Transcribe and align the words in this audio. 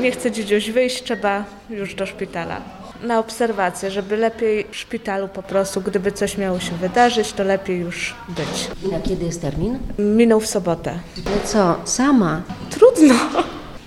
Nie 0.00 0.10
chce 0.10 0.30
dziś 0.30 0.70
wyjść, 0.70 1.02
trzeba 1.02 1.44
już 1.70 1.94
do 1.94 2.06
szpitala. 2.06 2.60
Na 3.02 3.18
obserwację, 3.18 3.90
żeby 3.90 4.16
lepiej 4.16 4.66
w 4.70 4.76
szpitalu 4.76 5.28
po 5.28 5.42
prostu, 5.42 5.80
gdyby 5.80 6.12
coś 6.12 6.38
miało 6.38 6.60
się 6.60 6.76
wydarzyć, 6.76 7.32
to 7.32 7.44
lepiej 7.44 7.80
już 7.80 8.14
być. 8.28 8.70
I 8.84 8.92
na 8.92 9.00
kiedy 9.00 9.24
jest 9.24 9.42
termin? 9.42 9.78
Minął 9.98 10.40
w 10.40 10.46
sobotę. 10.46 10.98
Ale 11.26 11.40
co, 11.44 11.76
sama? 11.84 12.42
Trudno. 12.70 13.14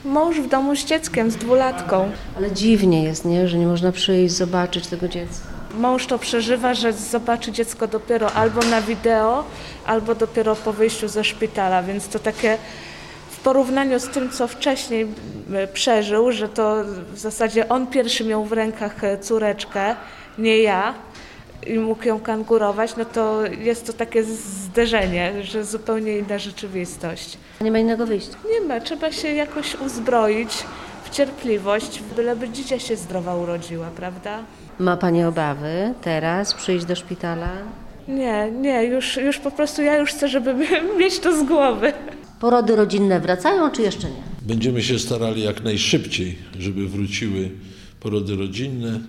Mąż 0.05 0.39
w 0.39 0.47
domu 0.47 0.75
z 0.75 0.85
dzieckiem, 0.85 1.31
z 1.31 1.35
dwulatką. 1.35 2.11
Ale 2.37 2.51
dziwnie 2.51 3.03
jest, 3.03 3.25
nie? 3.25 3.47
Że 3.47 3.57
nie 3.57 3.67
można 3.67 3.91
przyjść, 3.91 4.35
zobaczyć 4.35 4.87
tego 4.87 5.07
dziecka. 5.07 5.45
Mąż 5.77 6.05
to 6.05 6.19
przeżywa, 6.19 6.73
że 6.73 6.93
zobaczy 6.93 7.51
dziecko 7.51 7.87
dopiero 7.87 8.31
albo 8.33 8.61
na 8.61 8.81
wideo, 8.81 9.43
albo 9.85 10.15
dopiero 10.15 10.55
po 10.55 10.73
wyjściu 10.73 11.07
ze 11.07 11.23
szpitala, 11.23 11.83
więc 11.83 12.07
to 12.07 12.19
takie 12.19 12.57
w 13.33 13.39
porównaniu 13.39 13.99
z 13.99 14.07
tym, 14.07 14.29
co 14.29 14.47
wcześniej 14.47 15.07
e, 15.53 15.67
przeżył, 15.67 16.31
że 16.31 16.49
to 16.49 16.83
w 17.13 17.19
zasadzie 17.19 17.69
on 17.69 17.87
pierwszy 17.87 18.23
miał 18.25 18.45
w 18.45 18.51
rękach 18.51 19.03
e, 19.03 19.17
córeczkę, 19.17 19.95
nie 20.37 20.57
ja, 20.57 20.93
i 21.67 21.79
mógł 21.79 22.07
ją 22.07 22.19
kangurować, 22.19 22.95
no 22.95 23.05
to 23.05 23.45
jest 23.45 23.87
to 23.87 23.93
takie 23.93 24.23
zderzenie, 24.23 25.33
że 25.43 25.63
zupełnie 25.63 26.17
inna 26.17 26.37
rzeczywistość. 26.39 27.37
Nie 27.61 27.71
ma 27.71 27.79
innego 27.79 28.05
wyjścia. 28.05 28.37
Nie 28.51 28.67
ma, 28.67 28.79
trzeba 28.79 29.11
się 29.11 29.27
jakoś 29.27 29.75
uzbroić 29.75 30.63
w 31.03 31.09
cierpliwość, 31.09 32.01
byleby 32.15 32.49
dziecię 32.49 32.79
się 32.79 32.95
zdrowa 32.95 33.35
urodziła, 33.35 33.87
prawda? 33.95 34.39
Ma 34.79 34.97
Pani 34.97 35.23
obawy 35.23 35.93
teraz 36.01 36.53
przyjść 36.53 36.85
do 36.85 36.95
szpitala? 36.95 37.49
Nie, 38.07 38.51
nie, 38.51 38.83
już, 38.83 39.17
już 39.17 39.39
po 39.39 39.51
prostu 39.51 39.81
ja 39.81 39.97
już 39.97 40.09
chcę, 40.09 40.27
żeby 40.27 40.55
mieć 40.99 41.19
to 41.19 41.37
z 41.37 41.43
głowy. 41.43 41.93
Porody 42.43 42.75
rodzinne 42.75 43.19
wracają, 43.19 43.71
czy 43.71 43.81
jeszcze 43.81 44.07
nie? 44.07 44.23
Będziemy 44.41 44.83
się 44.83 44.99
starali 44.99 45.43
jak 45.43 45.63
najszybciej, 45.63 46.35
żeby 46.59 46.87
wróciły 46.87 47.51
porody 47.99 48.35
rodzinne. 48.35 48.99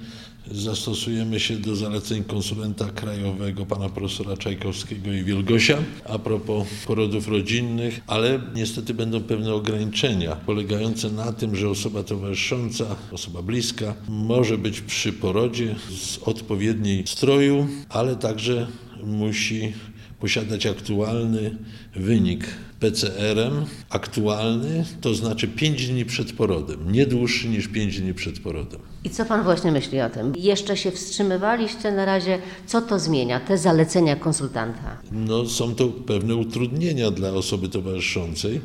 Zastosujemy 0.51 1.41
się 1.41 1.57
do 1.57 1.77
zaleceń 1.77 2.25
konsulenta 2.25 2.85
krajowego 2.85 3.67
pana 3.67 3.89
profesora 3.89 4.37
Czajkowskiego 4.37 5.13
i 5.13 5.25
Wielgosia 5.25 5.79
a 6.09 6.19
propos 6.19 6.67
porodów 6.87 7.29
rodzinnych, 7.29 8.01
ale 8.07 8.41
niestety 8.55 8.95
będą 8.95 9.21
pewne 9.21 9.55
ograniczenia 9.55 10.37
polegające 10.37 11.11
na 11.11 11.33
tym, 11.33 11.57
że 11.57 11.69
osoba 11.69 12.03
towarzysząca, 12.03 12.85
osoba 13.13 13.43
bliska 13.43 13.95
może 14.09 14.59
być 14.59 14.81
przy 14.81 15.13
porodzie 15.13 15.75
z 15.97 16.19
odpowiedniej 16.19 17.07
stroju, 17.07 17.67
ale 17.89 18.17
także 18.17 18.67
musi 19.03 19.73
posiadać 20.21 20.67
aktualny 20.67 21.57
wynik 21.97 22.47
PCR-em, 22.85 23.65
aktualny, 23.91 24.85
to 25.01 25.15
znaczy 25.15 25.49
5 25.49 25.87
dni 25.87 26.05
przed 26.05 26.33
porodem, 26.33 26.93
nie 26.93 27.07
dłuższy 27.07 27.49
niż 27.49 27.69
5 27.69 28.01
dni 28.01 28.15
przed 28.15 28.41
porodem. 28.41 28.81
I 29.05 29.11
co 29.11 29.25
Pan 29.25 29.43
właśnie 29.43 29.73
myśli 29.73 30.01
o 30.01 30.11
tym? 30.11 30.33
Jeszcze 30.37 30.77
się 30.77 30.91
wstrzymywaliście 30.91 31.93
na 31.93 32.05
razie. 32.05 32.39
Co 32.67 32.83
to 32.83 32.99
zmienia, 32.99 33.41
te 33.41 33.59
zalecenia 33.59 34.17
konsultanta? 34.17 34.97
No, 35.13 35.47
są 35.47 35.75
to 35.75 35.89
pewne 35.89 36.37
utrudnienia 36.37 37.11
dla 37.11 37.31
osoby 37.31 37.69
towarzyszącej, 37.69 38.61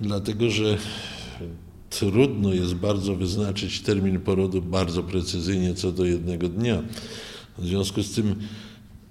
dlatego 0.00 0.50
że 0.50 0.78
trudno 1.90 2.54
jest 2.54 2.74
bardzo 2.74 3.16
wyznaczyć 3.16 3.80
termin 3.80 4.20
porodu 4.20 4.62
bardzo 4.62 5.02
precyzyjnie 5.02 5.74
co 5.74 5.92
do 5.92 6.04
jednego 6.04 6.48
dnia. 6.48 6.82
W 7.58 7.66
związku 7.66 8.02
z 8.02 8.14
tym 8.14 8.34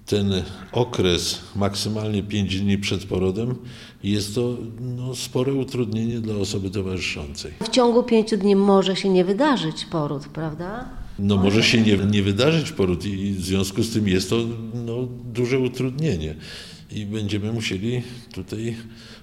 ten 0.06 0.42
okres 0.72 1.40
maksymalnie 1.56 2.22
5 2.22 2.60
dni 2.60 2.78
przed 2.78 3.04
porodem 3.04 3.54
jest 4.02 4.34
to 4.34 4.56
no, 4.80 5.14
spore 5.14 5.54
utrudnienie 5.54 6.20
dla 6.20 6.34
osoby 6.34 6.70
towarzyszącej. 6.70 7.52
W 7.64 7.68
ciągu 7.68 8.02
pięciu 8.02 8.36
dni 8.36 8.56
może 8.56 8.96
się 8.96 9.08
nie 9.08 9.24
wydarzyć 9.24 9.84
poród, 9.84 10.28
prawda? 10.28 10.88
No 11.18 11.36
może 11.36 11.62
się 11.62 11.80
nie, 11.80 11.96
nie 11.96 12.22
wydarzyć 12.22 12.72
poród 12.72 13.04
i 13.04 13.32
w 13.32 13.44
związku 13.44 13.82
z 13.82 13.92
tym 13.92 14.08
jest 14.08 14.30
to 14.30 14.36
no, 14.74 15.08
duże 15.24 15.58
utrudnienie 15.58 16.34
i 16.92 17.06
będziemy 17.06 17.52
musieli 17.52 18.02
tutaj 18.32 18.76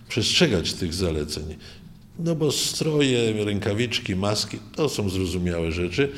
przestrzegać 0.08 0.74
tych 0.74 0.94
zaleceń. 0.94 1.56
No 2.20 2.36
bo 2.36 2.52
stroje, 2.52 3.46
rękawiczki, 3.46 4.16
maski 4.16 4.58
to 4.76 4.90
są 4.90 5.10
zrozumiałe 5.10 5.72
rzeczy. 5.72 6.12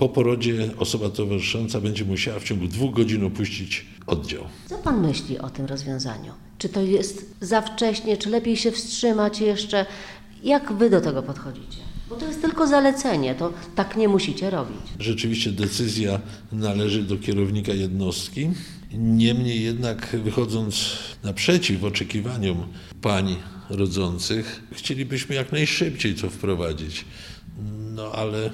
Po 0.00 0.08
porodzie 0.08 0.70
osoba 0.78 1.10
towarzysząca 1.10 1.80
będzie 1.80 2.04
musiała 2.04 2.40
w 2.40 2.44
ciągu 2.44 2.66
dwóch 2.66 2.94
godzin 2.94 3.24
opuścić 3.24 3.86
oddział. 4.06 4.44
Co 4.66 4.78
Pan 4.78 5.06
myśli 5.06 5.38
o 5.38 5.50
tym 5.50 5.66
rozwiązaniu? 5.66 6.32
Czy 6.58 6.68
to 6.68 6.82
jest 6.82 7.34
za 7.40 7.60
wcześnie, 7.60 8.16
czy 8.16 8.30
lepiej 8.30 8.56
się 8.56 8.70
wstrzymać 8.70 9.40
jeszcze? 9.40 9.86
Jak 10.42 10.72
Wy 10.72 10.90
do 10.90 11.00
tego 11.00 11.22
podchodzicie? 11.22 11.78
Bo 12.08 12.16
to 12.16 12.26
jest 12.26 12.42
tylko 12.42 12.66
zalecenie, 12.66 13.34
to 13.34 13.52
tak 13.74 13.96
nie 13.96 14.08
musicie 14.08 14.50
robić. 14.50 14.80
Rzeczywiście 14.98 15.52
decyzja 15.52 16.20
należy 16.52 17.02
do 17.02 17.18
kierownika 17.18 17.72
jednostki. 17.72 18.50
Niemniej 18.92 19.62
jednak 19.62 20.16
wychodząc 20.24 20.96
naprzeciw 21.24 21.84
oczekiwaniom 21.84 22.66
pań 23.02 23.36
rodzących, 23.70 24.62
chcielibyśmy 24.72 25.34
jak 25.34 25.52
najszybciej 25.52 26.14
to 26.14 26.30
wprowadzić. 26.30 27.04
No 27.94 28.12
ale 28.12 28.50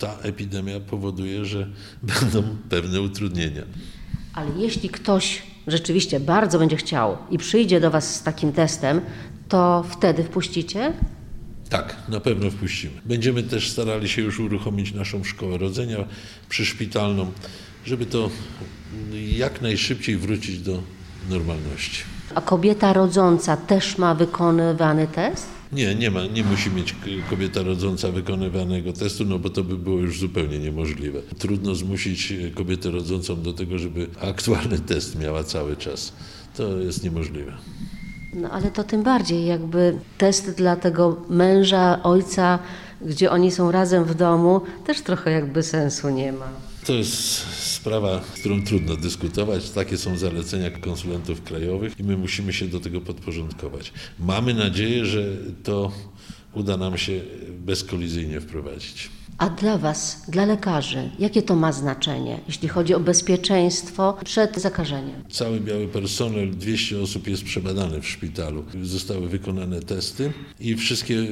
ta 0.00 0.16
epidemia 0.22 0.80
powoduje, 0.80 1.44
że 1.44 1.66
będą 2.02 2.42
pewne 2.68 3.00
utrudnienia. 3.00 3.62
Ale 4.34 4.50
jeśli 4.56 4.88
ktoś 4.88 5.42
rzeczywiście 5.66 6.20
bardzo 6.20 6.58
będzie 6.58 6.76
chciał 6.76 7.16
i 7.30 7.38
przyjdzie 7.38 7.80
do 7.80 7.90
Was 7.90 8.14
z 8.14 8.22
takim 8.22 8.52
testem, 8.52 9.00
to 9.48 9.84
wtedy 9.90 10.24
wpuścicie? 10.24 10.92
Tak, 11.68 11.96
na 12.08 12.20
pewno 12.20 12.50
wpuścimy. 12.50 13.00
Będziemy 13.04 13.42
też 13.42 13.70
starali 13.70 14.08
się 14.08 14.22
już 14.22 14.40
uruchomić 14.40 14.94
naszą 14.94 15.24
szkołę 15.24 15.58
rodzenia 15.58 16.04
przyszpitalną, 16.48 17.30
żeby 17.84 18.06
to 18.06 18.30
jak 19.36 19.62
najszybciej 19.62 20.16
wrócić 20.16 20.58
do 20.58 20.82
normalności. 21.28 22.02
A 22.34 22.40
kobieta 22.40 22.92
rodząca 22.92 23.56
też 23.56 23.98
ma 23.98 24.14
wykonywany 24.14 25.06
test? 25.06 25.59
Nie, 25.72 25.94
nie 25.94 26.10
ma, 26.10 26.26
nie 26.26 26.44
musi 26.44 26.70
mieć 26.70 26.94
kobieta 27.30 27.62
rodząca 27.62 28.08
wykonywanego 28.08 28.92
testu, 28.92 29.24
no 29.24 29.38
bo 29.38 29.50
to 29.50 29.64
by 29.64 29.76
było 29.78 29.98
już 29.98 30.20
zupełnie 30.20 30.58
niemożliwe. 30.58 31.22
Trudno 31.38 31.74
zmusić 31.74 32.32
kobietę 32.54 32.90
rodzącą 32.90 33.42
do 33.42 33.52
tego, 33.52 33.78
żeby 33.78 34.06
aktualny 34.20 34.78
test 34.78 35.18
miała 35.18 35.44
cały 35.44 35.76
czas. 35.76 36.12
To 36.56 36.78
jest 36.78 37.04
niemożliwe. 37.04 37.52
No 38.34 38.50
ale 38.50 38.70
to 38.70 38.84
tym 38.84 39.02
bardziej 39.02 39.46
jakby 39.46 39.98
test 40.18 40.50
dla 40.50 40.76
tego 40.76 41.16
męża, 41.28 42.02
ojca, 42.02 42.58
gdzie 43.02 43.30
oni 43.30 43.50
są 43.50 43.70
razem 43.70 44.04
w 44.04 44.14
domu, 44.14 44.60
też 44.86 45.00
trochę 45.00 45.30
jakby 45.30 45.62
sensu 45.62 46.10
nie 46.10 46.32
ma. 46.32 46.69
To 46.86 46.94
jest 46.94 47.14
sprawa, 47.56 48.22
z 48.34 48.40
którą 48.40 48.64
trudno 48.64 48.96
dyskutować. 48.96 49.70
Takie 49.70 49.98
są 49.98 50.16
zalecenia 50.18 50.70
konsulentów 50.70 51.42
krajowych 51.42 52.00
i 52.00 52.04
my 52.04 52.16
musimy 52.16 52.52
się 52.52 52.68
do 52.68 52.80
tego 52.80 53.00
podporządkować. 53.00 53.92
Mamy 54.18 54.54
nadzieję, 54.54 55.06
że 55.06 55.36
to 55.62 55.92
uda 56.54 56.76
nam 56.76 56.98
się 56.98 57.20
bezkolizyjnie 57.60 58.40
wprowadzić. 58.40 59.10
A 59.40 59.50
dla 59.50 59.78
Was, 59.78 60.22
dla 60.28 60.44
lekarzy, 60.44 61.10
jakie 61.18 61.42
to 61.42 61.56
ma 61.56 61.72
znaczenie, 61.72 62.40
jeśli 62.46 62.68
chodzi 62.68 62.94
o 62.94 63.00
bezpieczeństwo 63.00 64.16
przed 64.24 64.58
zakażeniem? 64.58 65.22
Cały 65.30 65.60
biały 65.60 65.88
personel, 65.88 66.50
200 66.50 67.00
osób 67.00 67.28
jest 67.28 67.44
przebadane 67.44 68.00
w 68.00 68.08
szpitalu. 68.08 68.64
Zostały 68.82 69.28
wykonane 69.28 69.80
testy 69.80 70.32
i 70.60 70.76
wszystkie 70.76 71.26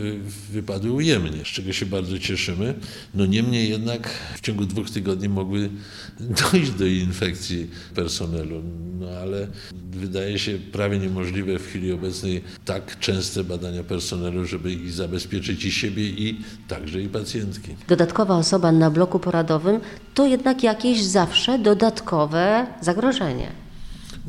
wypadły 0.53 0.93
ujemnie, 0.93 1.45
z 1.45 1.49
czego 1.49 1.73
się 1.73 1.87
bardzo 1.87 2.19
cieszymy. 2.19 2.75
No 3.15 3.27
niemniej 3.27 3.71
jednak 3.71 4.11
w 4.37 4.41
ciągu 4.41 4.65
dwóch 4.65 4.91
tygodni 4.91 5.29
mogły 5.29 5.71
dojść 6.53 6.71
do 6.71 6.87
infekcji 6.87 7.71
personelu. 7.95 8.63
No 8.99 9.09
ale 9.11 9.49
wydaje 9.93 10.39
się 10.39 10.59
prawie 10.73 10.99
niemożliwe 10.99 11.59
w 11.59 11.67
chwili 11.67 11.93
obecnej 11.93 12.43
tak 12.65 12.99
częste 12.99 13.45
badania 13.45 13.85
personelu, 13.85 14.45
żeby 14.45 14.73
ich 14.73 14.93
zabezpieczyć 14.93 15.65
i 15.65 15.73
siebie 15.73 16.11
i 16.19 16.41
także 16.69 17.03
i 17.03 17.09
pacjentki 17.09 17.71
dodatkowa 17.89 18.37
osoba 18.37 18.73
na 18.73 18.91
bloku 18.91 19.19
poradowym, 19.19 19.81
to 20.15 20.27
jednak 20.27 20.63
jakieś 20.63 21.03
zawsze 21.03 21.59
dodatkowe 21.59 22.67
zagrożenie. 22.81 23.53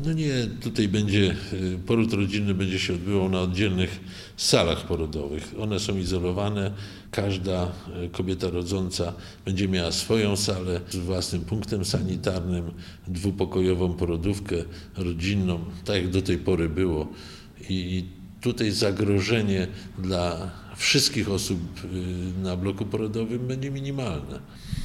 No 0.04 0.12
nie, 0.12 0.32
tutaj 0.62 0.88
będzie, 0.88 1.36
y, 1.52 1.78
poród 1.86 2.12
rodzinny 2.12 2.54
będzie 2.54 2.78
się 2.78 2.94
odbywał 2.94 3.28
na 3.28 3.40
oddzielnych 3.40 4.00
salach 4.36 4.86
porodowych. 4.86 5.54
One 5.60 5.80
są 5.80 5.96
izolowane, 5.96 6.70
każda 7.10 7.72
y, 8.04 8.08
kobieta 8.08 8.50
rodząca 8.50 9.12
będzie 9.44 9.68
miała 9.68 9.92
swoją 9.92 10.36
salę 10.36 10.80
z 10.90 10.96
własnym 10.96 11.44
punktem 11.44 11.84
sanitarnym, 11.84 12.70
dwupokojową 13.08 13.92
porodówkę 13.92 14.56
rodzinną, 14.96 15.60
tak 15.84 15.96
jak 15.96 16.10
do 16.10 16.22
tej 16.22 16.38
pory 16.38 16.68
było. 16.68 17.08
I 17.68 18.04
tutaj 18.40 18.70
zagrożenie 18.70 19.68
dla 19.98 20.50
wszystkich 20.80 21.30
osób 21.30 21.58
y, 21.84 22.42
na 22.42 22.56
bloku 22.56 22.84
porodowym 22.86 23.46
będzie 23.46 23.70
minimalne. 23.70 24.40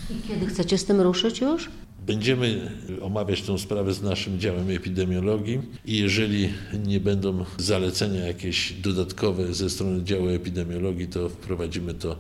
I 0.10 0.28
kiedy 0.28 0.46
chcecie 0.46 0.78
z 0.78 0.86
tym 0.86 1.02
ruszyć 1.02 1.42
już? 1.42 1.70
Będziemy 2.08 2.72
omawiać 3.02 3.42
tę 3.42 3.60
sprawę 3.60 3.94
z 3.94 4.02
naszym 4.02 4.40
działem 4.40 4.70
epidemiologii 4.70 5.62
i 5.86 5.98
jeżeli 5.98 6.50
nie 6.86 7.00
będą 7.00 7.46
zalecenia 7.58 8.28
jakieś 8.28 8.74
dodatkowe 8.74 9.54
ze 9.54 9.70
strony 9.70 10.04
działu 10.04 10.28
epidemiologii, 10.28 11.08
to 11.08 11.30
wprowadzimy 11.30 11.94
to 11.94 12.20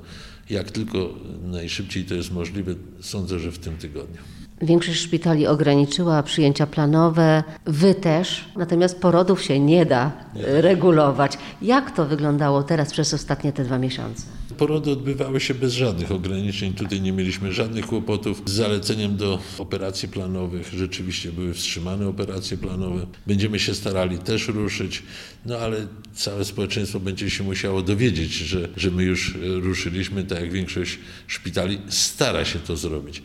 Jak 0.49 0.71
tylko 0.71 1.13
najszybciej 1.43 2.05
to 2.05 2.15
jest 2.15 2.31
możliwe, 2.31 2.75
sądzę, 3.01 3.39
że 3.39 3.51
w 3.51 3.59
tym 3.59 3.77
tygodniu. 3.77 4.21
Większość 4.61 4.99
szpitali 4.99 5.47
ograniczyła 5.47 6.23
przyjęcia 6.23 6.67
planowe, 6.67 7.43
wy 7.65 7.95
też, 7.95 8.45
natomiast 8.55 8.99
porodów 8.99 9.41
się 9.41 9.59
nie 9.59 9.85
da 9.85 10.11
regulować. 10.35 11.37
Jak 11.61 11.91
to 11.91 12.05
wyglądało 12.05 12.63
teraz 12.63 12.91
przez 12.91 13.13
ostatnie 13.13 13.53
te 13.53 13.63
dwa 13.63 13.77
miesiące? 13.77 14.23
Porody 14.57 14.91
odbywały 14.91 15.39
się 15.39 15.53
bez 15.53 15.73
żadnych 15.73 16.11
ograniczeń. 16.11 16.73
Tutaj 16.73 17.01
nie 17.01 17.11
mieliśmy 17.11 17.51
żadnych 17.53 17.87
kłopotów. 17.87 18.41
Z 18.45 18.51
zaleceniem 18.51 19.17
do 19.17 19.39
operacji 19.57 20.07
planowych 20.07 20.73
rzeczywiście 20.73 21.31
były 21.31 21.53
wstrzymane 21.53 22.07
operacje 22.07 22.57
planowe. 22.57 23.05
Będziemy 23.27 23.59
się 23.59 23.73
starali 23.73 24.17
też 24.17 24.47
ruszyć, 24.47 25.03
no 25.45 25.57
ale 25.57 25.87
całe 26.13 26.45
społeczeństwo 26.45 26.99
będzie 26.99 27.29
się 27.29 27.43
musiało 27.43 27.81
dowiedzieć, 27.81 28.31
że, 28.31 28.69
że 28.77 28.91
my 28.91 29.03
już 29.03 29.35
e, 29.35 29.37
ruszyliśmy, 29.59 30.23
tak 30.23 30.41
jak 30.41 30.51
większość 30.51 30.99
szpitali 31.27 31.79
stara 31.89 32.45
się 32.45 32.59
to 32.59 32.77
zrobić. 32.77 33.21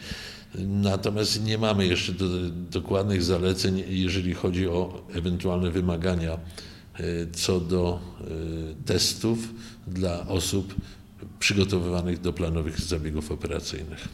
Natomiast 0.59 1.45
nie 1.45 1.59
mamy 1.59 1.87
jeszcze 1.87 2.13
do, 2.13 2.27
dokładnych 2.71 3.23
zaleceń, 3.23 3.83
jeżeli 3.89 4.35
chodzi 4.35 4.69
o 4.69 5.03
ewentualne 5.15 5.71
wymagania 5.71 6.33
e, 6.33 7.03
co 7.33 7.61
do 7.61 8.01
e, 8.21 8.25
testów 8.85 9.39
dla 9.87 10.27
osób 10.27 10.75
przygotowywanych 11.39 12.21
do 12.21 12.33
planowych 12.33 12.81
zabiegów 12.81 13.33
operacyjnych. 13.33 14.09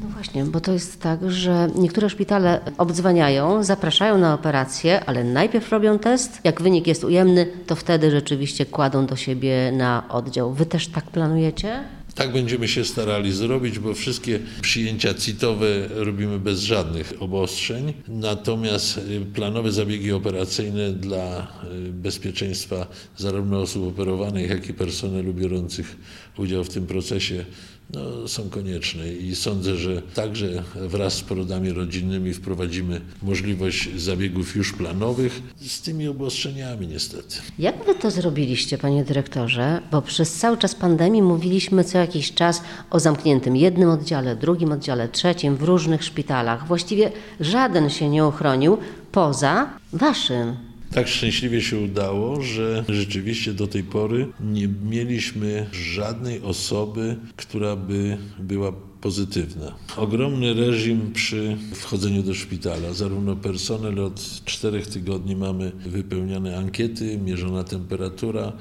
No 0.00 0.06
właśnie, 0.08 0.44
bo 0.44 0.60
to 0.60 0.72
jest 0.72 1.00
tak, 1.00 1.30
że 1.30 1.70
niektóre 1.74 2.10
szpitale 2.10 2.60
obdzwaniają, 2.78 3.62
zapraszają 3.62 4.18
na 4.18 4.34
operację, 4.34 5.04
ale 5.04 5.24
najpierw 5.24 5.70
robią 5.70 5.98
test. 5.98 6.40
Jak 6.44 6.62
wynik 6.62 6.86
jest 6.86 7.04
ujemny, 7.04 7.46
to 7.66 7.76
wtedy 7.76 8.10
rzeczywiście 8.10 8.66
kładą 8.66 9.06
do 9.06 9.16
siebie 9.16 9.72
na 9.72 10.08
oddział. 10.08 10.52
Wy 10.52 10.66
też 10.66 10.88
tak 10.88 11.04
planujecie? 11.04 11.84
Tak 12.14 12.32
będziemy 12.32 12.68
się 12.68 12.84
starali 12.84 13.32
zrobić, 13.32 13.78
bo 13.78 13.94
wszystkie 13.94 14.40
przyjęcia 14.62 15.14
CIT-owe 15.14 15.88
robimy 15.88 16.38
bez 16.38 16.60
żadnych 16.60 17.12
obostrzeń. 17.20 17.92
Natomiast 18.08 18.98
y, 18.98 19.26
planowe 19.34 19.72
zabiegi 19.72 20.12
operacyjne 20.12 20.92
dla 20.92 21.46
y, 21.88 21.92
bezpieczeństwa 21.92 22.86
zarówno 23.16 23.60
osób 23.60 23.88
operowanych, 23.88 24.50
jak 24.50 24.68
i 24.68 24.74
personelu 24.74 25.34
biorących 25.34 25.96
udział 26.38 26.64
w 26.64 26.68
tym 26.68 26.86
procesie 26.86 27.44
no, 27.90 28.28
są 28.28 28.50
konieczne 28.50 29.12
i 29.12 29.34
sądzę, 29.34 29.76
że 29.76 30.02
także 30.02 30.62
wraz 30.74 31.14
z 31.14 31.22
porodami 31.22 31.72
rodzinnymi 31.72 32.32
wprowadzimy 32.32 33.00
możliwość 33.22 33.88
zabiegów 33.96 34.56
już 34.56 34.72
planowych 34.72 35.42
z 35.60 35.80
tymi 35.80 36.08
obostrzeniami 36.08 36.86
niestety. 36.86 37.36
Jak 37.58 37.84
wy 37.84 37.94
to 37.94 38.10
zrobiliście, 38.10 38.78
panie 38.78 39.04
dyrektorze? 39.04 39.80
Bo 39.90 40.02
przez 40.02 40.32
cały 40.32 40.58
czas 40.58 40.74
pandemii 40.74 41.22
mówiliśmy 41.22 41.84
co 41.84 41.98
jakiś 41.98 42.32
czas 42.32 42.62
o 42.90 43.00
zamkniętym 43.00 43.56
jednym 43.56 43.90
oddziale, 43.90 44.36
drugim 44.36 44.72
oddziale, 44.72 45.08
trzecim 45.08 45.56
w 45.56 45.62
różnych 45.62 46.04
szpitalach. 46.04 46.66
Właściwie 46.66 47.12
żaden 47.40 47.90
się 47.90 48.08
nie 48.08 48.26
uchronił 48.26 48.78
poza 49.12 49.70
waszym. 49.92 50.73
Tak 50.94 51.08
szczęśliwie 51.08 51.62
się 51.62 51.78
udało, 51.78 52.42
że 52.42 52.84
rzeczywiście 52.88 53.52
do 53.52 53.66
tej 53.66 53.82
pory 53.82 54.26
nie 54.40 54.68
mieliśmy 54.68 55.66
żadnej 55.72 56.40
osoby, 56.42 57.16
która 57.36 57.76
by 57.76 58.18
była 58.38 58.72
pozytywna. 59.00 59.74
Ogromny 59.96 60.54
reżim 60.54 61.12
przy 61.12 61.56
wchodzeniu 61.74 62.22
do 62.22 62.34
szpitala. 62.34 62.92
Zarówno 62.92 63.36
personel 63.36 64.00
od 64.00 64.44
czterech 64.44 64.86
tygodni 64.86 65.36
mamy 65.36 65.72
wypełniane 65.86 66.58
ankiety, 66.58 67.18
mierzona 67.18 67.64
temperatura. 67.64 68.52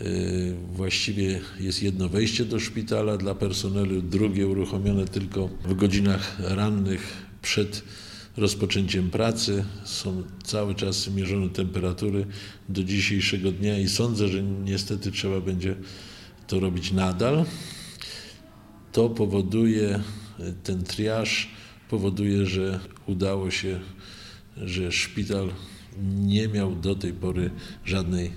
Yy, 0.00 0.06
Właściwie 0.72 1.40
jest 1.60 1.82
jedno 1.82 2.08
wejście 2.08 2.44
do 2.44 2.60
szpitala 2.60 3.16
dla 3.16 3.34
personelu, 3.34 4.02
drugie 4.02 4.46
uruchomione 4.46 5.04
tylko 5.04 5.48
w 5.64 5.74
godzinach 5.74 6.36
rannych 6.40 7.26
przed 7.42 7.82
rozpoczęciem 8.36 9.10
pracy. 9.10 9.64
Są 9.84 10.22
cały 10.44 10.74
czas 10.74 11.08
mierzone 11.08 11.48
temperatury 11.48 12.26
do 12.68 12.84
dzisiejszego 12.84 13.52
dnia 13.52 13.78
i 13.78 13.88
sądzę, 13.88 14.28
że 14.28 14.42
niestety 14.42 15.12
trzeba 15.12 15.40
będzie 15.40 15.76
to 16.46 16.60
robić 16.60 16.92
nadal. 16.92 17.44
To 18.92 19.08
powoduje, 19.08 20.00
ten 20.64 20.84
triaż 20.84 21.48
powoduje, 21.88 22.46
że 22.46 22.80
udało 23.06 23.50
się, 23.50 23.80
że 24.56 24.92
szpital 24.92 25.48
nie 26.02 26.48
miał 26.48 26.74
do 26.74 26.94
tej 26.94 27.12
pory 27.12 27.50
żadnej, 27.84 28.32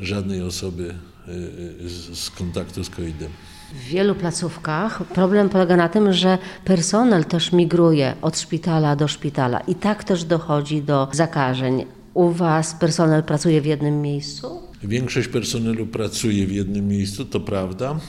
żadnej 0.00 0.42
osoby 0.42 0.94
y, 1.28 1.88
z, 1.88 2.18
z 2.18 2.30
kontaktu 2.30 2.84
z 2.84 2.90
COVID-em. 2.90 3.30
W 3.72 3.88
wielu 3.88 4.14
placówkach 4.14 5.02
problem 5.04 5.48
polega 5.48 5.76
na 5.76 5.88
tym, 5.88 6.12
że 6.12 6.38
personel 6.64 7.24
też 7.24 7.52
migruje 7.52 8.14
od 8.22 8.38
szpitala 8.38 8.96
do 8.96 9.08
szpitala 9.08 9.60
i 9.60 9.74
tak 9.74 10.04
też 10.04 10.24
dochodzi 10.24 10.82
do 10.82 11.08
zakażeń. 11.12 11.84
U 12.14 12.30
Was 12.30 12.74
personel 12.74 13.22
pracuje 13.22 13.60
w 13.60 13.66
jednym 13.66 14.02
miejscu? 14.02 14.62
Większość 14.82 15.28
personelu 15.28 15.86
pracuje 15.86 16.46
w 16.46 16.52
jednym 16.52 16.88
miejscu, 16.88 17.24
to 17.24 17.40
prawda. 17.40 18.00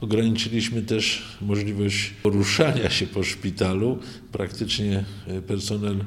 Ograniczyliśmy 0.00 0.82
też 0.82 1.36
możliwość 1.40 2.10
poruszania 2.22 2.90
się 2.90 3.06
po 3.06 3.22
szpitalu. 3.22 3.98
Praktycznie 4.32 5.04
e, 5.26 5.42
personel 5.42 6.04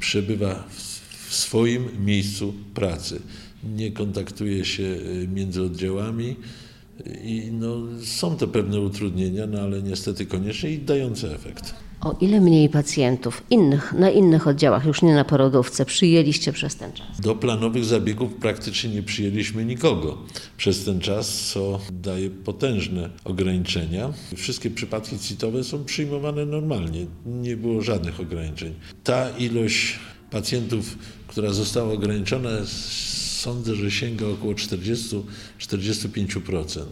przebywa 0.00 0.64
w, 1.28 1.34
swoim 1.34 2.04
miejscu 2.04 2.54
pracy. 2.74 3.20
Nie 3.76 3.92
kontaktuje 3.92 4.64
się 4.64 4.84
e, 4.84 5.28
między 5.28 5.62
oddziałami 5.62 6.36
i 7.24 7.50
no, 7.52 7.76
są 8.04 8.36
to 8.36 8.48
pewne 8.48 8.80
utrudnienia, 8.80 9.46
no 9.46 9.60
ale 9.60 9.82
niestety 9.82 10.26
konieczne 10.26 10.70
i 10.70 10.78
dające 10.78 11.34
efekt. 11.34 11.74
O 12.00 12.16
ile 12.20 12.40
mniej 12.40 12.68
pacjentów 12.68 13.42
innych, 13.50 13.92
na 13.92 14.10
innych 14.10 14.46
oddziałach, 14.46 14.86
już 14.86 15.02
nie 15.02 15.14
na 15.14 15.24
porodówce, 15.24 15.84
przyjęliście 15.84 16.52
przez 16.52 16.76
ten 16.76 16.92
czas? 16.92 17.20
Do 17.20 17.34
planowych 17.34 17.84
zabiegów 17.84 18.34
praktycznie 18.34 18.90
nie 18.90 19.02
przyjęliśmy 19.02 19.64
nikogo 19.64 20.18
przez 20.56 20.84
ten 20.84 21.00
czas, 21.00 21.50
co 21.52 21.80
daje 21.92 22.30
potężne 22.30 23.10
ograniczenia. 23.24 24.12
Wszystkie 24.36 24.70
przypadki 24.70 25.18
CIT-owe 25.18 25.64
są 25.64 25.84
przyjmowane 25.84 26.46
normalnie, 26.46 27.06
nie 27.26 27.56
było 27.56 27.82
żadnych 27.82 28.20
ograniczeń. 28.20 28.74
Ta 29.04 29.30
ilość 29.30 29.98
pacjentów, 30.30 30.98
która 31.26 31.50
została 31.50 31.92
ograniczona, 31.92 32.50
sądzę, 33.38 33.74
że 33.74 33.90
sięga 33.90 34.26
około 34.26 34.52
40-45%. 34.52 36.84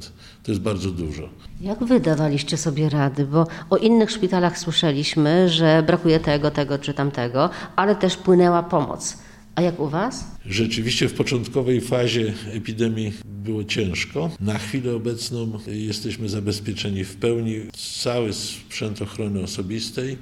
To 0.43 0.53
jest 0.53 0.61
bardzo 0.61 0.91
dużo. 0.91 1.29
Jak 1.61 1.85
wy 1.85 2.01
dawaliście 2.01 2.57
sobie 2.57 2.89
rady? 2.89 3.27
Bo 3.27 3.47
o 3.71 3.77
innych 3.77 4.11
szpitalach 4.11 4.59
słyszeliśmy, 4.59 5.49
że 5.49 5.83
brakuje 5.87 6.21
tego, 6.21 6.51
tego 6.51 6.79
czy 6.79 6.95
tamtego, 6.95 7.51
ale 7.77 7.97
też 7.97 8.17
płynęła 8.17 8.63
pomoc. 8.63 9.19
A 9.55 9.63
jak 9.63 9.81
u 9.81 9.89
Was? 9.89 10.25
Rzeczywiście 10.47 11.09
w 11.09 11.15
początkowej 11.15 11.81
fazie 11.81 12.35
epidemii 12.53 13.13
było 13.25 13.65
ciężko. 13.65 14.31
Na 14.41 14.59
chwilę 14.59 14.95
obecną 14.95 15.59
jesteśmy 15.67 16.29
zabezpieczeni 16.29 17.05
w 17.05 17.17
pełni. 17.17 17.57
Cały 18.03 18.33
sprzęt 18.33 19.03
ochrony 19.03 19.43
osobistej 19.43 20.19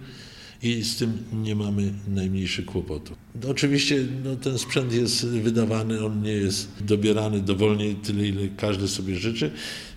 i 0.63 0.85
z 0.85 0.97
tym 0.97 1.19
nie 1.33 1.55
mamy 1.57 1.93
najmniejszych 2.09 2.67
kłopotów. 2.67 3.17
No, 3.43 3.49
oczywiście 3.49 4.07
no, 4.25 4.37
ten 4.37 4.59
sprzęt 4.59 4.93
jest 4.93 5.27
wydawany, 5.27 6.05
on 6.07 6.23
nie 6.23 6.33
jest 6.33 6.69
dobierany 6.81 7.41
dowolnie 7.41 7.95
tyle, 7.95 8.29
ile 8.29 8.49
każdy 8.57 8.89
sobie 8.89 9.17
życzy. 9.17 9.51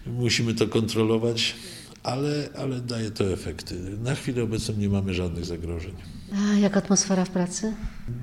Musimy 0.06 0.54
to 0.54 0.68
kontrolować, 0.68 1.56
ale, 2.08 2.50
ale 2.58 2.80
daje 2.80 3.12
to 3.12 3.24
efekty. 3.34 3.76
Na 4.04 4.16
chwilę 4.16 4.44
obecną 4.44 4.76
nie 4.78 4.90
mamy 4.90 5.14
żadnych 5.14 5.46
zagrożeń. 5.46 5.94
A 6.34 6.58
jak 6.60 6.78
atmosfera 6.78 7.26
w 7.26 7.30
pracy? 7.30 7.74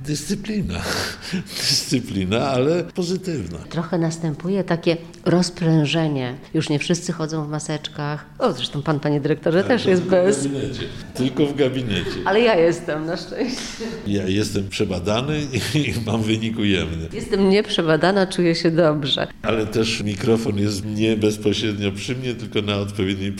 Dyscyplina, 0.07 0.83
dyscyplina, 1.71 2.49
ale 2.49 2.85
pozytywna. 2.85 3.59
Trochę 3.59 3.99
następuje 3.99 4.65
takie 4.65 4.97
rozprężenie. 5.25 6.35
Już 6.55 6.69
nie 6.69 6.79
wszyscy 6.79 7.13
chodzą 7.13 7.47
w 7.47 7.49
maseczkach. 7.49 8.27
O, 8.39 8.53
zresztą 8.53 8.83
pan, 8.83 9.01
panie 9.01 9.21
dyrektorze, 9.21 9.65
też 9.65 9.87
jest 9.87 10.03
bez. 10.03 10.47
W 10.47 10.53
gabinecie. 10.53 10.83
Tylko 11.15 11.47
w 11.47 11.57
gabinecie. 11.57 12.11
Ale 12.25 12.41
ja 12.41 12.55
jestem 12.55 13.07
na 13.07 13.17
szczęście. 13.17 13.85
Ja 14.07 14.29
jestem 14.29 14.69
przebadany 14.69 15.41
i 15.75 15.95
mam 16.07 16.23
wynik 16.23 16.59
ujemny. 16.59 17.09
Jestem 17.13 17.49
nieprzebadana, 17.49 18.27
czuję 18.27 18.55
się 18.55 18.71
dobrze. 18.71 19.27
Ale 19.43 19.67
też 19.67 20.03
mikrofon 20.03 20.59
jest 20.59 20.85
nie 20.85 21.17
bezpośrednio 21.17 21.93
przy 21.93 22.17
mnie, 22.17 22.35
tylko 22.35 22.63
na 22.63 22.77
odpowiedniej 22.77 23.33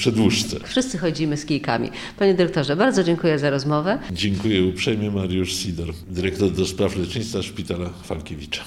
Wszyscy 0.65 0.99
chodzimy 0.99 1.37
z 1.37 1.47
kijkami. 1.47 1.91
Panie 2.19 2.35
dyrektorze, 2.35 2.77
bardzo 2.77 3.05
dziękuję 3.05 3.39
za 3.39 3.51
rozmowę. 3.51 3.99
Dziękuję 4.13 4.65
uprzejmie 4.65 5.11
Mariusz 5.11 5.53
Sidor, 5.53 5.95
dyrektor 6.09 6.51
do 6.51 6.67
spraw 6.67 6.97
lecznictwa 6.97 7.43
Szpitala 7.43 7.91
Falkiewicza. 8.05 8.65